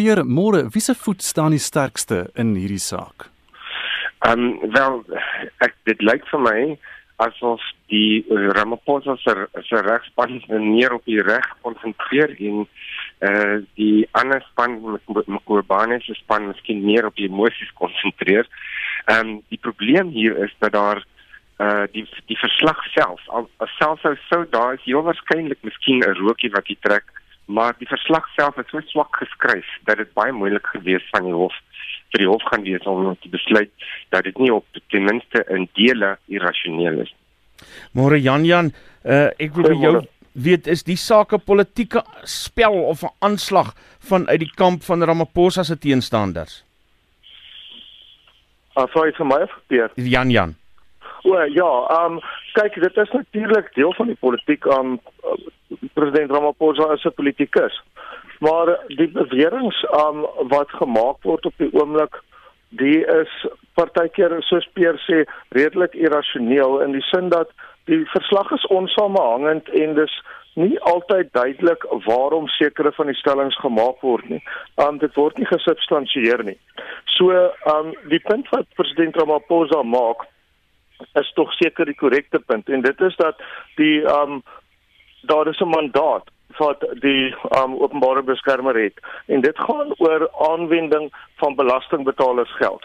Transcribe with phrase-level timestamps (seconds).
[0.00, 3.26] Pierre, môre, wie se voet staan die sterkste in hierdie saak?
[4.24, 4.94] Ehm um, wel
[5.66, 6.60] ek dit lyk vir my
[7.20, 9.34] asof die uh, Ramaphosa se
[9.66, 10.38] se regspan
[10.70, 16.48] meer op die reg konsentreer en eh uh, die ander span met Mkobane se span
[16.48, 18.48] miskien meer op die emosies konsentreer.
[19.04, 21.04] Ehm um, die probleem hier is dat daar
[21.60, 26.56] uh, die die verslag self al selfs sou daar is heel waarskynlik miskien 'n rookie
[26.56, 27.19] wat hy trek,
[27.56, 31.34] maar die verslag self is so swak geskryf dat dit baie moeilik gewees van die
[31.34, 31.56] hof
[32.12, 33.70] vir die hof gaan wees om te besluit
[34.14, 37.12] dat dit nie op ten minste in dele irrasioneel is.
[37.94, 38.72] Môre Jan Jan,
[39.04, 39.94] uh, ek wil by jou
[40.32, 45.62] weet is die saak 'n politieke spel of 'n aanslag vanuit die kamp van Ramaphosa
[45.62, 46.64] se teenstanders?
[48.74, 49.90] Ah, sorry vir my afgepeer.
[49.94, 50.59] Jan Jan.
[51.22, 52.20] O ja, ehm um,
[52.52, 55.44] kyk dit is natuurlik deel van die politiek aan um,
[55.92, 57.82] president Ramaphosa as 'n politikus.
[58.38, 62.22] Maar die beweringe um, wat gemaak word op die oomblik
[62.68, 67.50] die is partykeer soos Peer sê redelik irrasioneel in die sin dat
[67.90, 70.14] die verslag is onsamehangend en dis
[70.54, 74.42] nie altyd duidelik waarom sekere van die stellings gemaak word nie.
[74.76, 76.58] Um dit word nie gesubstansieer nie.
[77.16, 77.30] So
[77.74, 80.26] um die punt wat president Ramaphosa maak
[81.14, 83.40] is tog seker die korrekte punt en dit is dat
[83.76, 84.42] die um
[85.22, 91.12] daar is 'n mandaat wat die um, openbare beskermer het en dit gaan oor aanwending
[91.36, 92.84] van belastingbetalers geld.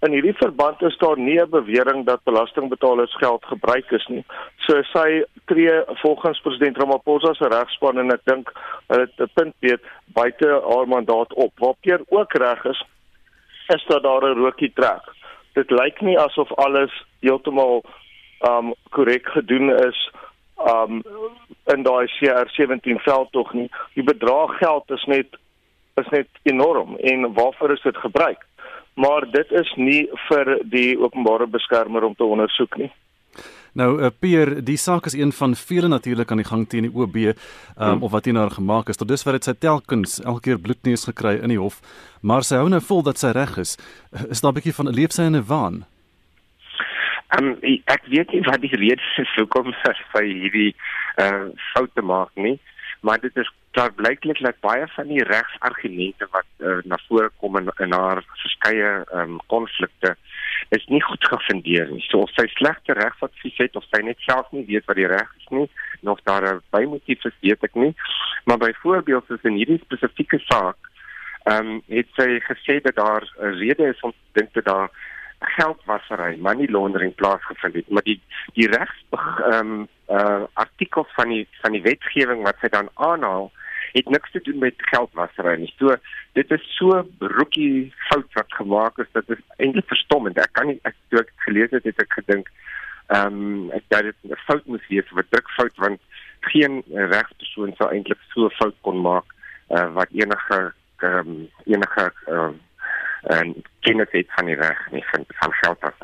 [0.00, 4.24] In hierdie verband is daar nie 'n bewering dat belastingbetalers geld gebruik is nie.
[4.56, 8.52] So sy tree volgens president Ramaphosa se regspan en ek dink
[8.86, 11.52] hulle het 'n punt weet buite haar mandaat op.
[11.58, 12.84] Waarkeer ook reg is
[13.68, 15.02] is dat daar 'n rookie trek.
[15.58, 17.82] Dit lyk nie asof alles heeltemal
[18.46, 19.98] um korrek gedoen is
[20.70, 21.02] um
[21.74, 23.66] in daai CR17 veld tog nie.
[23.94, 25.34] Die bedrag geld is net
[25.98, 28.46] is net enorm en waarvoor is dit gebruik?
[28.94, 32.90] Maar dit is nie vir die openbare beskermer om te ondersoek nie.
[33.72, 36.94] Nou uh, Pierre, die saak is een van vele natuurlik aan die gang teen die
[36.94, 37.34] OB um,
[37.76, 38.02] hmm.
[38.02, 38.96] of wat hier nou gemaak is.
[38.96, 41.80] Tot dusver het sy telkens elke keer bloedneus gekry in die hof,
[42.20, 43.76] maar sy hou nou vol dat sy reg is.
[44.28, 45.84] Is daar 'n bietjie van 'n leefsyne waan?
[47.38, 50.74] Um, ek weet nie wat die rede is hoekom sy hierdie
[51.20, 52.58] uh foute maak nie,
[53.00, 57.56] maar dit is daar blyklik dat baie van die regsargumente wat uh, na vore kom
[57.56, 60.16] in, in haar verskeie um konflikte
[60.68, 62.02] is nie goed gefundeer nie.
[62.08, 65.30] So of sy slegte regsadvies het of sy net self nie weet wat die reg
[65.40, 65.68] is nie,
[66.00, 67.94] nog daar 'n bymotief is, weet ek nie.
[68.44, 70.76] Maar byvoorbeeld is in hierdie spesifieke saak,
[71.44, 74.90] ehm um, het sy gesê dat daar 'n rede is om te dink dat daar
[75.38, 78.20] geldwasery, money laundering plaasgevind het, maar die
[78.52, 83.50] die regs ehm um, uh artikel van die van die wetgewing wat sy dan aanhaal,
[83.92, 85.72] het niks te doen met geldwasery nie.
[85.76, 85.96] So
[86.38, 90.38] dit is so broekie fout wat gemaak is dat dit eintlik verstommend.
[90.38, 92.50] Ek kan nie ek toe ek gelees het, het ek gedink
[93.08, 96.00] ehm um, ek dink dit 'n fout moes wees, 'n drukfout want
[96.52, 99.24] geen regspersoon sou eintlik so 'n fout kon maak
[99.70, 102.52] uh, wat enige ehm um, enige uh,
[103.28, 105.94] en kennis het van die reg nie van van geld af.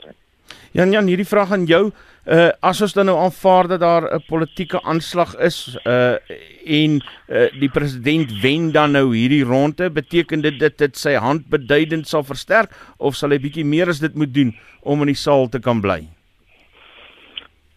[0.72, 1.92] Jan Jan, hierdie vraag aan jou,
[2.26, 6.16] uh as ons dan nou aanvaar dat daar 'n politieke aanslag is uh
[6.64, 11.48] en uh die president wen dan nou hierdie ronde, beteken dit dit dit sy hand
[11.48, 15.22] beduidend sal versterk of sal hy bietjie meer as dit moet doen om in die
[15.26, 16.08] saal te kan bly?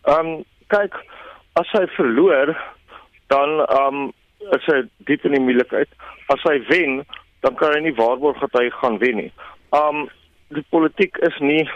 [0.07, 0.95] Um kyk,
[1.59, 2.55] as hy verloor,
[3.27, 4.13] dan um
[4.55, 5.89] is hy diep in die moeilikheid.
[6.31, 7.03] As hy wen,
[7.43, 9.31] dan kan hy nie waarborg dat hy gaan wen nie.
[9.75, 10.07] Um
[10.55, 11.67] die politiek is nie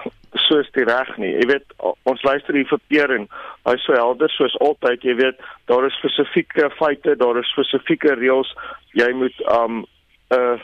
[0.47, 1.33] soos die reg nie.
[1.35, 1.75] Jy weet
[2.11, 3.27] ons luister hier vir Pierre en
[3.69, 5.41] hy sê helder soos altyd, jy weet
[5.71, 8.51] daar is spesifieke feite, daar is spesifieke reëls.
[8.97, 9.83] Jy moet um
[10.31, 10.59] 'n uh,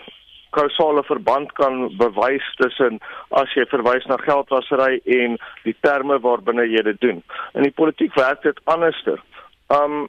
[0.55, 2.99] kausale verband kan bewys tussen
[3.41, 7.23] as jy verwys na geldwasery en die terme waarbinne jy dit doen.
[7.53, 9.21] In die politiek werk dit anderster.
[9.67, 10.07] Um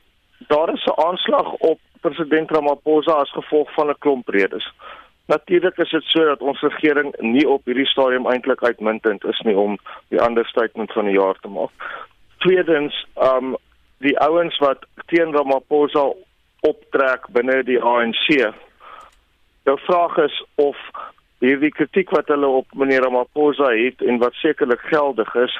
[0.48, 4.66] daar is 'n aanslag op president Ramaphosa as gevolg van 'n klomp redes.
[5.28, 9.56] Natuurlik is dit so dat ons regering nie op hierdie stadium eintlik uitmuntend is nie
[9.56, 9.76] om
[10.08, 11.88] die understatement van die jaar te maak.
[12.44, 12.96] Tweedens,
[13.32, 13.56] um
[14.00, 16.06] die ouens wat teen Ramaphosa
[16.64, 18.26] optrek binne die ANC.
[19.68, 20.80] Die vraag is of
[21.44, 25.58] hierdie kritiek wat hulle op meneer Ramaphosa het en wat sekerlik geldig is,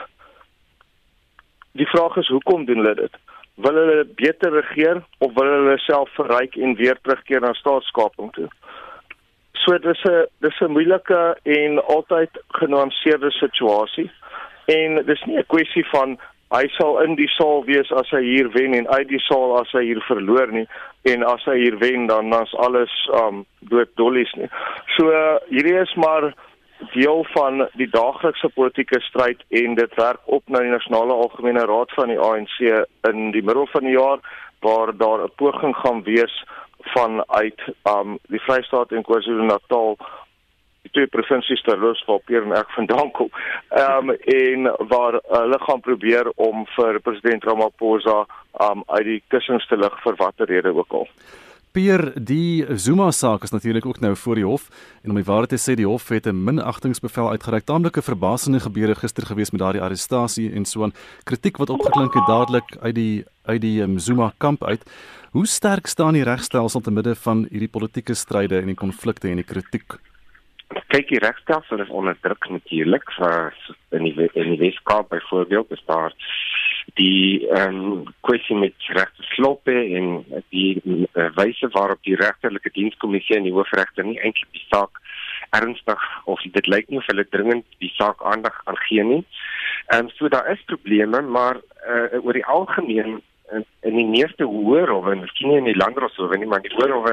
[1.76, 3.20] die vraag is hoekom doen hulle dit?
[3.58, 8.46] wil hulle beter regeer of wil hulle self verryk en weer terugkeer na staatskaping toe?
[9.68, 14.10] So dis 'n dis 'n moeilike en altyd genuanceerde situasie
[14.64, 16.16] en dis nie 'n kwessie van
[16.56, 19.72] hy sal in die saal wees as hy hier wen en uit die saal as
[19.72, 20.66] hy hier verloor nie
[21.02, 24.48] en as hy hier wen dan dan's alles um dood dollies nie.
[24.96, 26.32] So uh, hierdie is maar
[26.94, 31.92] deel van die daaglikse politieke stryd en dit werk op na die nasionale algemene raad
[31.92, 32.56] van die ANC
[33.12, 34.18] in die middel van die jaar
[34.60, 36.44] waar daar 'n poging gaan wees
[36.94, 37.60] vanuit
[37.90, 39.96] um die Vrystaat en KwaZulu-Natal
[40.86, 43.30] die twee provinsies ter rus waar Pierre en ek vandaan kom.
[43.70, 48.24] Um, en waar hulle gaan probeer om vir president Ramaphosa
[48.68, 51.08] um uit die kussings te lig vir watter rede ook al.
[51.72, 54.68] Pierre, die Zuma saak is natuurlik ook nou voor die hof
[55.02, 57.64] en om die waarheid te sê die hof het 'n minagtingsbevel uitgereik.
[57.64, 60.92] Taamlike verbasende gebeure gister gewees met daardie arrestasie en so 'n
[61.24, 64.82] kritiek wat opgeklink het dadelik uit die uit die um, Zuma kamp uit.
[65.30, 69.36] Hoe sterk staan die regstelsel te midde van hierdie politieke stryde en die konflikte en
[69.36, 69.98] die kritiek?
[70.92, 73.54] kyk die regstelsel is onder druk natuurlik vir
[73.96, 76.12] in die in die Weskaap byvoorbeeld daar
[76.94, 83.36] die ehm um, kwessie met regte sloppe en die uh, wyse waarop die regterlike dienskommissie
[83.36, 85.00] en die hoofregter nie eintlik die saak
[85.56, 89.24] ernstig of dit lyk nie of hulle dringend die saak aandag aan gee nie.
[89.92, 93.20] Ehm um, so daar is probleme maar uh, oor die algemeen
[93.52, 96.74] in, in die meeste hoër of en miskien nie in die landroshof nie maar die
[96.74, 97.10] hoër of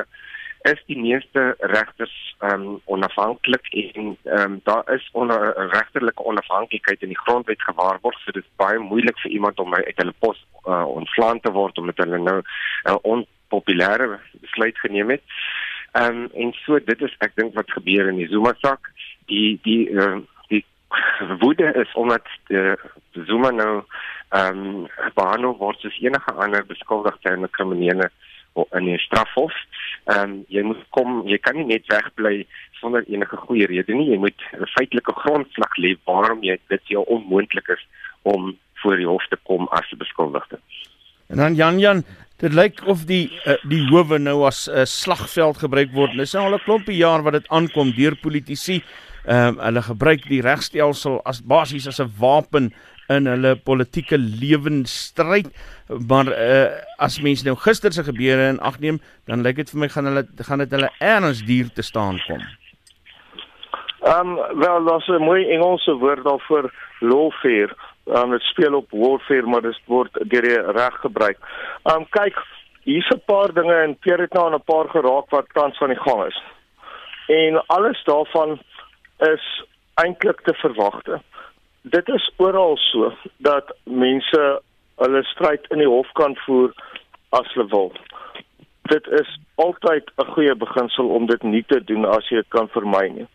[0.65, 7.01] is die meeste regters ehm um, onafhanklik en ehm um, daar is onder regterlike onafhanklikheid
[7.01, 10.39] in die grondwet gewaarborg so dit is baie moeilik vir iemand om uit hulle pos
[10.65, 12.45] uh, ontslaan te word omdat hulle nou 'n
[12.89, 15.23] uh, onpopulêre besluit geneem het.
[15.91, 18.91] Ehm um, en so dit is ek dink wat gebeur in die Zuma saak.
[19.25, 20.65] Die die uh, die
[21.44, 22.75] woede is omdat die
[23.25, 23.83] Zuma nou
[24.29, 28.09] ehm um, behandel word soos enige ander beskuldigde in 'n kriminele
[28.56, 29.54] in 'n strafhof.
[30.06, 32.46] Ehm um, jy moet kom, jy kan nie net wegbly
[32.80, 34.10] sonder enige goeie rede nie.
[34.12, 37.88] Jy moet 'n feitelike grondslag lê waarom jy dit jou onmoontlik is
[38.22, 40.60] om voor die hof te kom as 'n beskuldigde.
[41.28, 42.04] En dan Jan Jan,
[42.38, 46.18] dit lyk of die uh, die howe nou as 'n uh, slagveld gebruik word.
[46.18, 48.84] Dis nou al 'n klompie jaar wat dit aankom deur politici.
[49.25, 52.74] Ehm um, hulle gebruik die regstelsel as basies as 'n wapen
[53.10, 55.52] in hulle politieke lewensstryd
[56.07, 56.68] maar uh,
[56.98, 59.00] as mense nou gister se gebeure in ag neem
[59.30, 62.42] dan lyk dit vir my gaan hulle gaan dit hulle erns duur te staan kom.
[64.06, 67.74] Ehm um, wel daar's 'n mooi Engelse woord daarvoor lawfare.
[68.06, 71.38] Ehm um, dit speel op warfare maar dit word deur die reg gebruik.
[71.84, 72.38] Ehm um, kyk
[72.84, 76.02] hier's 'n paar dinge en Pierre het nou 'n paar geraak wat tans van die
[76.02, 76.44] gang is.
[77.28, 78.60] En alles daarvan
[79.18, 79.63] is
[79.94, 81.22] eintlik te verwagte
[81.89, 84.43] dit is oral so dat mense
[84.95, 86.73] hulle stryd in die hof kan voer
[87.37, 87.91] as hulle wil.
[88.89, 92.67] Dit is altyd 'n goeie beginsel om dit nie te doen as jy dit kan
[92.67, 93.27] vermy nie.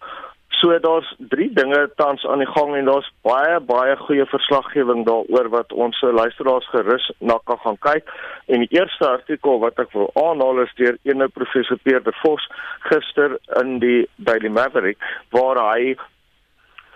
[0.61, 5.49] So daar's drie dinge tans aan die gang en daar's baie baie goeie verslaggewing daaroor
[5.49, 8.11] wat ons luisteraars gerus na kan gaan kyk.
[8.47, 12.49] En die eerste artikel wat ek wil aanhaal is deur ene professor Pierre de Vos
[12.79, 14.99] gister in die Daily Maverick
[15.31, 15.97] waar hy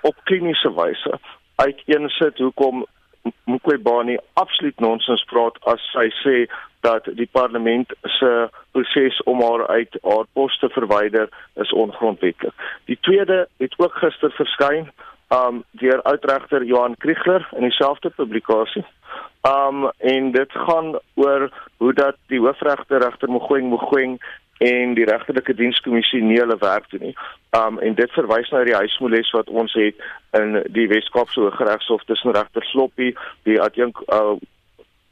[0.01, 1.21] op kliniese wyse
[1.57, 2.85] uiteensit hoekom
[3.45, 6.37] Mqobani absoluut nonsens praat as hy sê
[6.85, 8.31] dat die parlement se
[8.77, 11.29] proses om haar uit haar pos te verwyder
[11.65, 12.53] is ongrondwettig.
[12.85, 14.91] Die tweede het ook gister verskyn
[15.33, 18.85] um deur uitregter Johan Kriegler in dieselfde publikasie.
[19.49, 24.21] Um en dit gaan oor hoe dat die hoofregter regter Mogoeng Mogoeng
[24.59, 27.15] en die regterlike dienskommissie nie hulle werk doen nie.
[27.59, 29.99] Um en dit verwys na die huismoeles wat ons het
[30.39, 33.15] in die Wes-Kaapse Hooggeregshof tussen regter Sloppy,
[33.49, 34.37] die adjunk uh,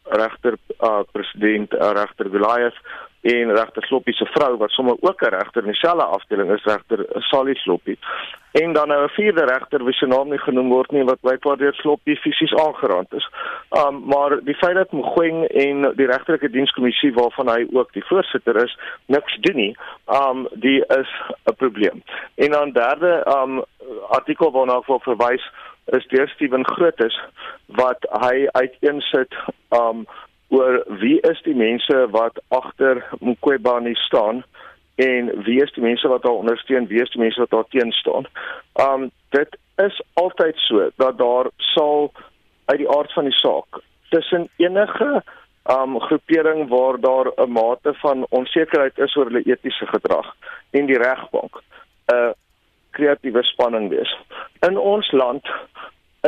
[0.04, 2.78] regter uh, president uh, regter Goliath
[3.22, 7.06] en regter Sloppy se vrou wat sommer ook 'n regter in dieselfde afdeling is regter
[7.08, 7.96] Sally Sloppy.
[8.52, 11.56] En dan nou 'n vierde regter wie se naam nie genoem word nie wat blykbaar
[11.56, 13.28] deur Sloppy fisies aangeraak is.
[13.70, 18.62] Um maar die feit dat Mogoeng en die regterlike dienskommissie waarvan hy ook die voorsitter
[18.64, 19.76] is, niks doen nie,
[20.06, 21.10] um die is
[21.44, 22.02] 'n probleem.
[22.34, 23.64] En dan derde um
[24.08, 25.50] artikel waarna ek wil verwys
[25.84, 27.20] is deur Steven Grootes
[27.66, 29.34] wat hy uiteensit
[29.68, 30.06] um
[30.52, 34.42] oor wie is die mense wat agter Mqobani staan
[35.00, 37.92] en wie is die mense wat haar ondersteun, wie is die mense wat haar teen
[37.96, 38.28] staan.
[38.84, 42.12] Um dit is altyd so dat daar sal
[42.64, 43.80] uit die aard van die saak
[44.12, 45.22] tussen enige
[45.72, 50.34] um groepering waar daar 'n mate van onsekerheid is oor hulle etiese gedrag
[50.70, 52.30] en die regbank 'n uh,
[52.90, 54.16] kreatiewe spanning wees.
[54.60, 55.48] In ons land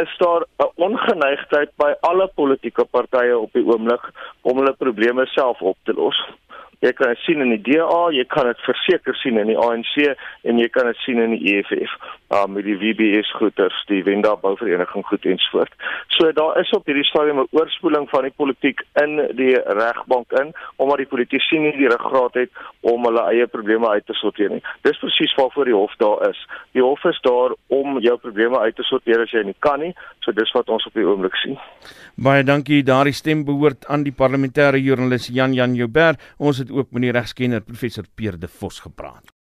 [0.03, 4.11] is daar 'n ongeneigtheid by alle politieke partye op die oomblik
[4.41, 6.19] om hulle probleme self op te los.
[6.81, 9.95] Jy kan dit sien in die DA, jy kan dit verseker sien in die ANC
[10.43, 11.95] en jy kan dit sien in die EFF.
[12.35, 15.73] Um met die WBS goeters, die Wenda bouvereniging goed en so voort.
[16.09, 20.53] So daar is op hierdie stadium 'n oorspoeling van die politiek in die regbank in
[20.77, 22.51] omdat die politici nie die ruggraat het
[22.81, 24.63] om hulle eie probleme uit te sorteer nie.
[24.83, 26.47] Dis presies waarvoor die hof daar is.
[26.73, 29.95] Die hof is daar om jou probleme uit te sorteer as jy nie kan nie.
[30.21, 31.59] So dis wat ons op die oomblik sien.
[32.17, 32.83] Baie dankie.
[32.83, 36.21] Daardie stem behoort aan die parlementêre joernalis Jan Jan Joubert.
[36.39, 39.34] Ons het ook met die regskenner professor Peer de Vos gepraat.